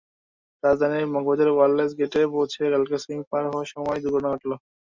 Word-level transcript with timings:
রাজধানীর 0.63 1.11
মগবাজার 1.13 1.49
ওয়্যারলেস 1.51 1.91
গেটে 1.99 2.21
পৌঁছে 2.33 2.61
রেলক্রসিং 2.65 3.17
পার 3.29 3.43
হওয়ার 3.47 3.67
সময় 3.73 3.97
ঘটল 3.97 4.05
দুর্ঘটনা। 4.05 4.55